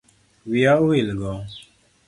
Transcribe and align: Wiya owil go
Wiya 0.49 0.71
owil 0.81 1.09
go 1.19 1.31